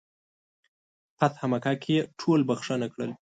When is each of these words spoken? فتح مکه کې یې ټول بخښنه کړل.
فتح 1.17 1.41
مکه 1.51 1.73
کې 1.81 1.91
یې 1.97 2.01
ټول 2.19 2.39
بخښنه 2.49 2.87
کړل. 2.93 3.11